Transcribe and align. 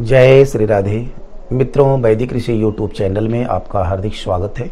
जय 0.00 0.44
श्री 0.44 0.66
राधे। 0.66 1.10
मित्रों, 1.52 2.00
वैदिक 2.00 2.32
ऋषि 2.32 2.62
यूट्यूब 2.62 2.90
चैनल 2.90 3.28
में 3.28 3.44
आपका 3.44 3.82
हार्दिक 3.84 4.14
स्वागत 4.14 4.54
है। 4.58 4.70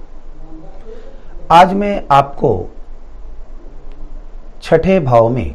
आज 1.51 1.73
मैं 1.73 2.03
आपको 2.11 2.71
छठे 4.63 5.01
भाव 5.01 5.29
में 5.29 5.55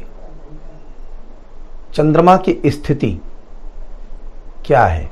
चंद्रमा 1.94 2.36
की 2.36 2.62
स्थिति 2.66 3.20
क्या 4.64 4.84
है? 4.86 5.10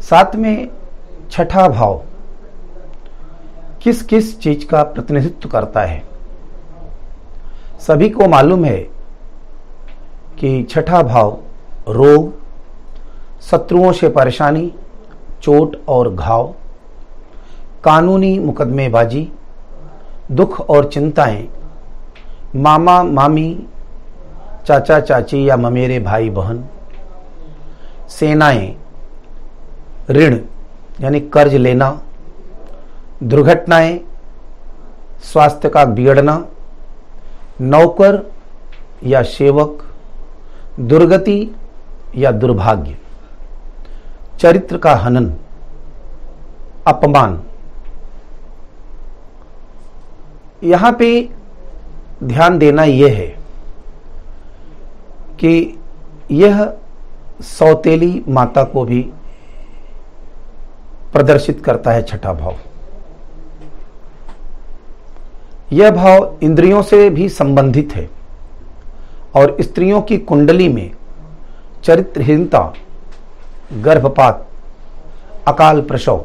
साथ 0.00 0.36
में 0.36 0.68
छठा 1.30 1.68
भाव 1.68 2.02
किस 3.82 4.02
किस 4.02 4.40
चीज़ 4.40 4.66
का 4.66 4.82
प्रतिनिधित्व 4.82 5.48
करता 5.48 5.80
है? 5.80 6.02
सभी 7.80 8.10
को 8.10 8.28
मालूम 8.28 8.64
है 8.64 8.78
कि 10.38 10.62
छठा 10.62 11.02
भाव 11.02 11.38
रोग 11.88 12.45
शत्रुओं 13.42 13.92
से 13.92 14.08
परेशानी, 14.08 14.72
चोट 15.42 15.76
और 15.88 16.14
घाव, 16.14 16.54
कानूनी 17.84 18.38
मुकदमेबाजी, 18.38 19.32
दुख 20.32 20.60
और 20.60 20.88
चिंताएँ, 20.88 21.48
मामा, 22.56 23.02
मामी, 23.02 23.66
चाचा, 24.66 25.00
चाची 25.00 25.48
या 25.48 25.56
ममेरे 25.56 25.98
भाई, 26.00 26.30
बहन, 26.30 26.64
सेनाएँ, 28.08 28.76
ऋण, 30.10 30.38
यानी 31.00 31.20
कर्ज 31.20 31.54
लेना, 31.54 32.02
दुर्घटनाएँ, 33.22 34.00
स्वास्थ्य 35.22 35.68
का 35.68 35.84
बिगड़ना, 35.84 36.44
नौकर 37.60 38.32
या 39.04 39.22
सेवक, 39.22 39.84
दुर्गति 40.80 41.54
या 42.16 42.30
दुर्भाग्य। 42.30 42.96
चरित्र 44.38 44.78
का 44.78 44.94
हनन, 44.94 45.32
अपमान। 46.86 47.42
यहाँ 50.64 50.92
पे 50.92 51.08
ध्यान 52.22 52.58
देना 52.58 52.84
यह 52.84 53.16
है 53.16 53.26
कि 55.40 55.78
यह 56.32 56.64
सौतेली 57.42 58.22
माता 58.28 58.62
को 58.64 58.84
भी 58.84 59.00
प्रदर्शित 61.12 61.64
करता 61.64 61.92
है 61.92 62.02
छठा 62.02 62.32
भाव। 62.32 62.56
यह 65.72 65.90
भाव 65.90 66.38
इंद्रियों 66.42 66.82
से 66.82 67.08
भी 67.10 67.28
संबंधित 67.28 67.92
है 67.94 68.08
और 69.36 69.56
स्त्रियों 69.60 70.00
की 70.02 70.18
कुंडली 70.18 70.68
में 70.68 70.90
चरित्रहीनता 71.84 72.60
गर्भपात, 73.74 74.46
अकाल 75.48 75.80
प्रसव 75.80 76.24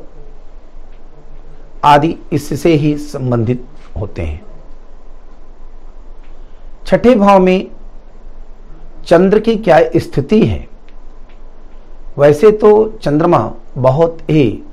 आदि 1.83 2.15
इससे 2.33 2.73
ही 2.73 2.95
संबंधित 2.97 3.65
होते 3.97 4.21
हैं। 4.21 4.41
छठे 6.87 7.15
भाव 7.15 7.39
में 7.39 7.67
चंद्र 9.07 9.39
की 9.39 9.55
क्या 9.57 9.79
स्थिति 9.95 10.45
है? 10.45 10.67
वैसे 12.17 12.51
तो 12.51 12.87
चंद्रमा 13.03 13.39
बहुत 13.77 14.17
ही 14.29 14.63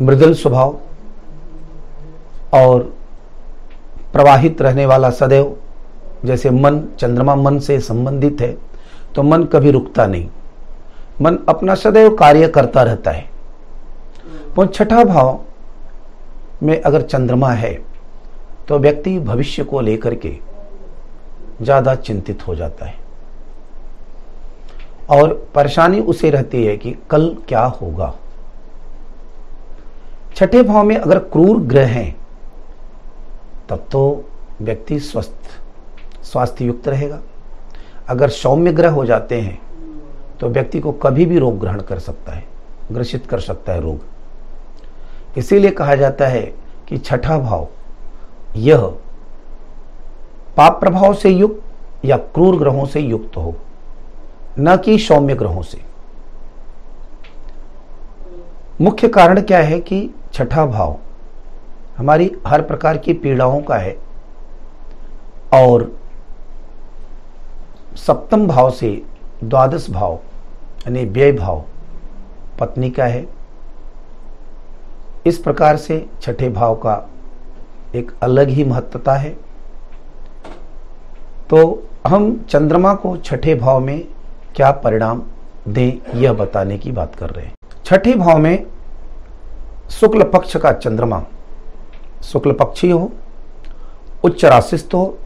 मृदुल 0.00 0.34
स्वभाव 0.34 0.78
और 2.54 2.82
प्रवाहित 4.12 4.62
रहने 4.62 4.86
वाला 4.86 5.10
सदैव, 5.10 5.56
जैसे 6.24 6.50
मन 6.50 6.80
चंद्रमा 7.00 7.34
मन 7.34 7.58
से 7.58 7.78
संबंधित 7.80 8.40
है 8.40 8.56
तो 9.14 9.22
मन 9.22 9.44
कभी 9.44 9.70
रुकता 9.70 10.06
नहीं। 10.06 10.28
मन 11.20 11.38
अपना 11.48 11.74
सदैव 11.74 12.14
कार्य 12.16 12.48
करता 12.48 12.82
रहता 12.82 13.10
है। 13.10 13.28
पर 14.56 14.66
छठा 14.68 15.02
भाव 15.04 15.40
में 16.62 16.80
अगर 16.80 17.02
चंद्रमा 17.02 17.50
है 17.52 17.72
तो 18.68 18.78
व्यक्ति 18.78 19.18
भविष्य 19.20 19.64
को 19.64 19.80
लेकर 19.80 20.14
के 20.16 20.36
ज़्यादा 21.62 21.94
चिंतित 21.96 22.46
हो 22.46 22.54
जाता 22.54 22.86
है। 22.86 22.98
और 25.10 25.32
परेशानी 25.54 26.00
उसे 26.02 26.30
रहती 26.30 26.64
है 26.64 26.76
कि 26.76 26.94
कल 27.10 27.34
क्या 27.48 27.62
होगा। 27.62 28.14
छठे 30.36 30.62
भाव 30.62 30.84
में 30.84 30.96
अगर 30.96 31.18
क्रूर 31.18 31.60
ग्रह 31.62 31.88
हैं, 31.88 32.14
तब 33.68 33.86
तो 33.92 34.24
व्यक्ति 34.60 34.98
स्वस्थ 35.00 35.58
स्वास्थ्य 36.24 36.64
युक्त 36.64 36.88
रहेगा। 36.88 37.20
अगर 38.08 38.28
सौम्य 38.30 38.72
ग्रह 38.72 38.90
हो 38.90 39.04
जाते 39.06 39.40
हैं 39.40 39.58
तो 40.40 40.48
व्यक्ति 40.48 40.80
को 40.80 40.92
कभी 40.92 41.26
भी 41.26 41.38
रोग 41.38 41.58
ग्रहण 41.60 41.80
कर 41.80 41.98
सकता 41.98 42.32
है, 42.32 42.44
ग्रसित 42.92 43.26
कर 43.26 43.40
सकता 43.40 43.72
है 43.72 43.80
रोग। 43.80 45.38
इसीलिए 45.38 45.70
कहा 45.70 45.94
जाता 45.94 46.26
है 46.26 46.42
कि 46.88 46.98
छठा 46.98 47.38
भाव, 47.38 47.68
यह 48.56 48.86
पाप 50.56 50.80
प्रभाव 50.80 51.14
से 51.14 51.30
युक्त 51.30 52.04
या 52.04 52.16
क्रूर 52.16 52.56
ग्रहों 52.58 52.86
से 52.86 53.00
युक्त 53.00 53.36
हो, 53.36 53.54
न 54.58 54.76
कि 54.76 54.98
सौम्य 54.98 55.34
ग्रहों 55.34 55.62
से। 55.62 55.80
मुख्य 58.80 59.08
कारण 59.08 59.40
क्या 59.40 59.58
है 59.58 59.78
कि 59.80 60.08
छठा 60.32 60.64
भाव 60.66 60.96
हमारी 61.96 62.30
हर 62.46 62.62
प्रकार 62.62 62.98
की 62.98 63.12
पीड़ाओं 63.14 63.60
का 63.60 63.76
है 63.76 63.96
और 65.54 65.90
सप्तम 67.96 68.46
भाव 68.46 68.70
से 68.70 68.90
द्वादश 69.44 69.88
भाव 69.90 70.18
यानी 70.80 71.04
व्यय 71.04 71.32
भाव 71.32 71.64
पत्नी 72.60 72.90
का 72.90 73.04
है। 73.04 73.26
इस 75.26 75.38
प्रकार 75.38 75.76
से 75.76 76.06
छठे 76.22 76.48
भाव 76.48 76.74
का 76.76 76.94
एक 77.94 78.12
अलग 78.22 78.48
ही 78.48 78.64
महत्वता 78.64 79.14
है। 79.14 79.30
तो 81.50 81.88
हम 82.06 82.34
चंद्रमा 82.50 82.94
को 82.94 83.16
छठे 83.16 83.54
भाव 83.54 83.80
में 83.80 84.04
क्या 84.56 84.70
परिणाम 84.70 85.22
दें, 85.68 86.20
यह 86.20 86.32
बताने 86.32 86.78
की 86.78 86.92
बात 86.92 87.14
कर 87.14 87.30
रहे 87.30 87.46
हैं। 87.46 87.54
छठे 87.84 88.14
भाव 88.14 88.38
में 88.38 88.66
शुक्ल 89.90 90.24
पक्ष 90.24 90.56
का 90.56 90.72
चंद्रमा, 90.72 91.22
शुक्ल 92.22 92.52
पक्षी 92.52 92.90
हो, 92.90 93.10
उच्च 94.24 94.44
राशिस्थ 94.44 94.94
हो 94.94 95.18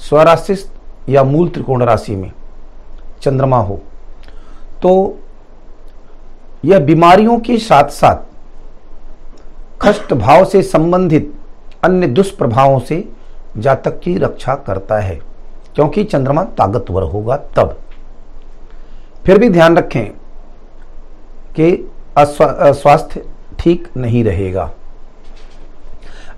स्वराशिस्थ 0.00 1.08
या 1.08 1.22
मूल 1.24 1.48
त्रिकोण 1.48 1.82
राशि 1.82 2.16
में 2.16 2.30
चंद्रमा 3.22 3.58
हो। 3.58 3.80
तो 4.82 5.18
यह 6.64 6.78
बीमारियों 6.78 7.38
के 7.40 7.56
साथ 7.58 7.88
साथ 7.90 8.26
खष्ट 9.82 10.12
भाव 10.14 10.44
से 10.44 10.62
संबंधित 10.62 11.32
अन्य 11.84 12.06
दुष्प्रभावों 12.08 12.78
से 12.80 13.04
जातक 13.56 13.98
की 14.00 14.16
रक्षा 14.18 14.54
करता 14.56 14.98
है, 14.98 15.18
क्योंकि 15.74 16.04
चंद्रमा 16.04 16.42
ताकतवर 16.58 17.02
होगा 17.04 17.36
तब। 17.56 17.76
फिर 19.24 19.38
भी 19.38 19.48
ध्यान 19.48 19.76
रखें 19.78 20.06
कि 21.56 21.90
स्वास्थ्य 22.18 23.24
ठीक 23.58 23.88
नहीं 23.96 24.24
रहेगा। 24.24 24.70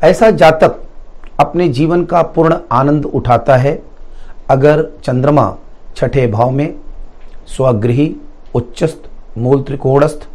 ऐसा 0.03 0.31
जातक 0.33 0.81
अपने 1.41 1.69
जीवन 1.69 2.05
का 2.05 2.23
पूर्ण 2.25 2.59
आनंद 2.73 3.05
उठाता 3.07 3.57
है, 3.57 3.83
अगर 4.51 4.85
चंद्रमा 5.05 5.55
छठे 5.97 6.27
भाव 6.27 6.51
में 6.51 6.75
स्वगृही 7.49 8.15
उच्चस्थ, 8.55 9.09
मूल 9.39 9.63
त्रिकोणस्थ 9.63 10.29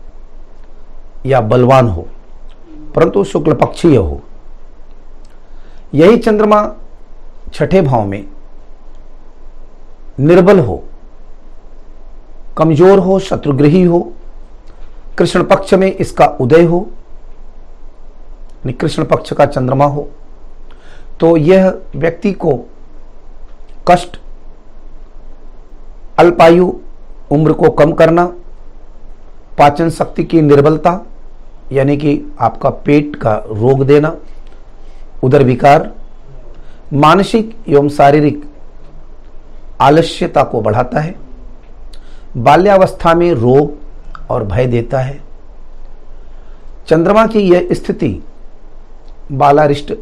या 1.26 1.42
बलवान 1.42 1.88
हो, 1.88 2.08
परंतु 2.96 3.24
शुक्ल 3.24 3.54
पक्षीय 3.56 3.98
हो। 3.98 4.22
यही 5.94 6.18
चंद्रमा 6.18 6.62
छठे 7.54 7.82
भाव 7.82 8.06
में 8.06 8.26
निर्बल 10.20 10.60
हो, 10.60 10.84
कमज़ोर 12.58 13.00
हो, 13.00 13.20
शत्रुग्रही 13.22 13.84
हो, 13.84 14.00
कृष्ण 15.18 15.44
पक्ष 15.46 15.74
में 15.74 15.92
इसका 15.92 16.26
उदय 16.42 16.64
हो 16.64 16.88
कृष्ण 18.72 19.04
पक्ष 19.06 19.34
का 19.34 19.46
चंद्रमा 19.46 19.86
हो 19.86 20.08
तो 21.20 21.36
यह 21.38 21.68
व्यक्ति 21.96 22.32
को 22.34 22.54
कष्ट, 23.88 24.18
अल्पायु 26.20 26.72
उम्र 27.32 27.54
को 27.54 27.70
कम 27.70 27.92
करना, 27.92 28.26
पाचन 29.58 29.90
शक्ति 29.90 30.24
की 30.24 30.42
निर्बलता, 30.42 31.00
यानी 31.72 31.98
कि 31.98 32.22
आपका 32.40 32.70
पेट 32.70 33.16
का 33.16 33.34
रोग 33.48 33.86
देना 33.86 34.16
उदर 35.24 35.44
विकार, 35.44 35.92
मानसिक 36.94 37.56
एवं 37.68 37.90
शारीरिक 37.90 38.44
आलस्यता 39.82 40.44
को 40.44 40.62
बढ़ाता 40.62 41.00
है, 41.00 41.16
बाल्यावस्था 42.38 43.14
में 43.14 43.32
रोग 43.34 43.78
और 44.30 44.44
भय 44.44 44.66
देता 44.66 45.00
है। 45.00 45.20
चंद्रमा 46.88 47.28
की 47.28 47.40
यह 47.40 47.68
स्थिति 47.72 48.24
बालारिष्ट 49.32 49.94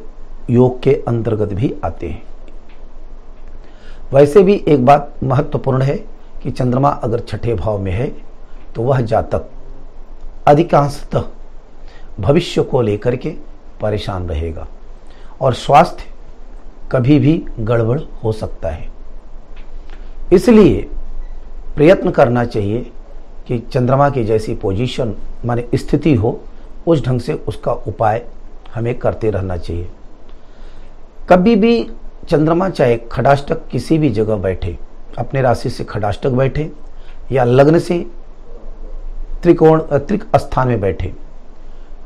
योग 0.50 0.82
के 0.82 0.94
अंतर्गत 1.08 1.54
भी 1.54 1.74
आते 1.86 2.10
हैं। 2.10 2.24
वैसे 4.14 4.44
भी 4.44 4.64
एक 4.68 4.86
बात 4.86 5.14
महत्वपूर्ण 5.24 5.82
है 5.82 6.13
कि 6.44 6.52
चंद्रमा 6.52 6.90
अगर 7.04 7.20
छठे 7.20 7.54
भाव 7.56 7.80
में 7.80 7.92
है 7.92 8.08
तो 8.76 8.82
वह 8.82 9.02
जातक 9.02 9.50
अधिकांशतः 10.48 11.24
भविष्य 12.20 12.62
को 12.62 12.82
लेकर 12.82 13.16
के 13.16 13.30
परेशान 13.82 14.28
रहेगा 14.30 14.68
और 15.42 15.54
स्वास्थ्य 15.54 16.12
कभी 16.92 17.20
भी 17.20 17.34
गड़बड़ 17.60 18.00
हो 18.24 18.32
सकता 18.32 18.70
है। 18.70 18.92
इसलिए 20.34 20.82
प्रयत्न 21.76 22.12
करना 22.12 22.46
चाहिए 22.46 22.92
कि 23.48 23.60
चंद्रमा 23.60 24.10
की 24.10 24.24
जैसी 24.24 24.56
पोजीशन 24.56 25.14
माने 25.46 25.68
स्थिति 25.76 26.14
हो, 26.16 26.40
उस 26.88 27.06
ढंग 27.06 27.22
से 27.22 27.34
उसका 27.34 27.72
उपाय 27.72 28.26
हमें 28.74 28.98
करते 29.00 29.30
रहना 29.32 29.58
चाहिए। 29.58 29.90
कभी 31.30 31.56
भी 31.56 31.90
चंद्रमा 32.30 32.70
चाहे 32.70 32.98
खडाष्टक 33.12 33.68
किसी 33.68 33.98
भी 33.98 34.10
जगह 34.10 34.36
बैठे 34.36 34.78
अपने 35.18 35.42
राशि 35.42 35.70
से 35.70 35.84
खडाष्टक 35.84 36.30
बैठे 36.30 36.72
या 37.32 37.44
लग्न 37.44 37.80
से 37.80 38.00
त्रिकोण 39.42 39.82
त्रिक 39.82 40.24
स्थान 40.36 40.68
में 40.68 40.80
बैठे 40.82 41.14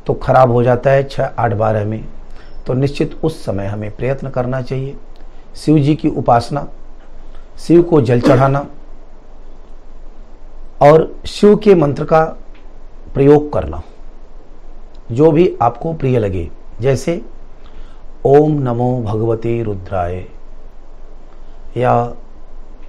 तो 0.07 0.13
खराब 0.13 0.51
हो 0.51 0.63
जाता 0.63 0.91
है 0.91 1.03
छः 1.03 1.29
आठ 1.39 1.53
बारह 1.53 1.85
में। 1.85 2.03
तो 2.67 2.73
निश्चित 2.73 3.19
उस 3.23 3.43
समय 3.45 3.65
हमें 3.65 3.89
प्रयत्न 3.95 4.29
करना 4.29 4.61
चाहिए। 4.61 4.95
शिव 5.55 5.77
जी 5.79 5.95
की 5.95 6.07
उपासना, 6.09 6.67
शिव 7.57 7.81
को 7.81 8.01
जल 8.01 8.21
चढ़ाना 8.21 8.65
और 10.81 11.15
शिव 11.25 11.55
के 11.55 11.75
मंत्र 11.75 12.05
का 12.05 12.23
प्रयोग 13.13 13.51
करना, 13.53 13.81
जो 15.11 15.31
भी 15.31 15.57
आपको 15.61 15.93
प्रिय 15.93 16.19
लगे। 16.19 16.49
जैसे, 16.81 17.21
ओम 18.25 18.59
नमो 18.61 19.01
भगवते 19.01 19.61
रुद्राय 19.63 20.15
या 21.77 21.93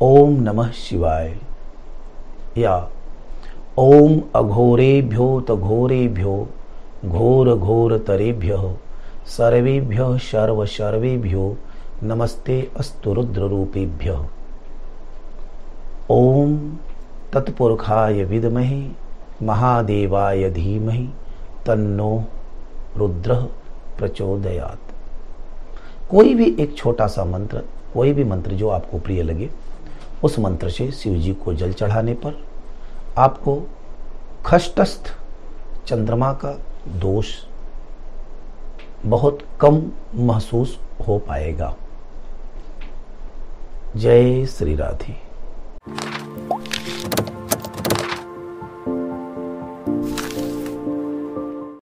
ओम 0.02 0.30
नमः 0.30 0.70
शिवाय। 0.70 1.36
या, 2.58 2.90
ओम 3.78 4.22
अघोरेभ्यो 4.34 5.40
तघोरेभ्यो 5.40 6.48
घोर 7.04 7.54
घोर 7.54 7.98
तरेभ्य, 7.98 8.76
सर्वेभ्य 9.26 10.18
सर्व 10.18 10.66
सर्वेभ्यो 10.66 11.56
नमस्ते 12.02 12.70
अस्तु 12.76 13.12
रुद्र 13.12 13.40
रूपेभ्य। 13.40 14.26
ओम 16.10 16.76
तत्पुरुषाय 17.32 18.24
विदमहि, 18.24 18.92
महादेवाय 19.42 20.50
धीमहि, 20.50 21.08
तन्नो 21.66 22.24
रुद्र 22.96 23.34
प्रचोदयात। 23.98 24.78
कोई 26.10 26.34
भी 26.34 26.56
एक 26.60 26.76
छोटा 26.76 27.06
सा 27.06 27.24
मंत्र, 27.24 27.64
कोई 27.94 28.12
भी 28.12 28.24
मंत्र 28.24 28.50
जो 28.50 28.68
आपको 28.68 28.98
प्रिय 28.98 29.22
लगे 29.22 29.68
उस 30.25 30.38
मंत्र 30.38 30.70
से 30.70 30.91
शिव 30.91 31.15
जी 31.15 31.35
को 31.35 31.55
जल 31.55 31.73
चढ़ाने 31.73 32.15
पर 32.15 32.44
आपको 33.19 33.62
खष्टस्थ 34.47 35.15
चंद्रमा 35.87 36.32
का 36.32 36.53
दोष 36.88 37.35
बहुत 39.06 39.38
कम 39.61 39.93
महसूस 40.15 40.79
हो 41.09 41.19
पाएगा। 41.19 41.75
जय 43.97 44.47
श्री 44.47 44.75
राधे। 44.76 45.27